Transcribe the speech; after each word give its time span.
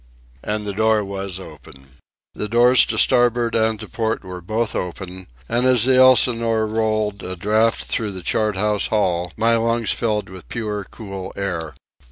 And 0.41 0.65
the 0.65 0.73
door 0.73 1.03
was 1.03 1.39
open. 1.39 1.91
The 2.33 2.49
doors 2.49 2.85
to 2.87 2.97
starboard 2.97 3.53
and 3.53 3.79
to 3.79 3.87
port 3.87 4.23
were 4.25 4.41
both 4.41 4.75
open; 4.75 5.27
and 5.47 5.67
as 5.67 5.85
the 5.85 5.95
Elsinore 5.97 6.65
rolled 6.65 7.21
a 7.21 7.35
draught 7.35 7.83
through 7.83 8.13
the 8.13 8.23
chart 8.23 8.55
house 8.55 8.87
hall 8.87 9.31
my 9.37 9.55
lungs 9.57 9.91
filled 9.91 10.27
with 10.27 10.49
pure, 10.49 10.85
cool 10.89 11.31
air. 11.35 11.75